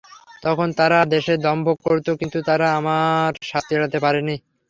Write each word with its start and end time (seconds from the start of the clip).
তখন 0.43 0.67
তারা 0.79 0.99
দেশে 1.13 1.33
দম্ভ 1.45 1.67
করত, 1.83 2.07
কিন্তু 2.19 2.39
তারা 2.49 2.67
আমার 2.79 3.29
শাস্তি 3.49 3.71
এড়াতে 3.77 3.97
পারেনি। 4.05 4.35